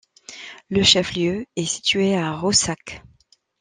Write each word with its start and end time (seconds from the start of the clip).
Le 0.71 0.81
chef-lieu 0.81 1.45
est 1.55 1.65
situé 1.67 2.17
à 2.17 2.35
Roussac. 2.35 3.03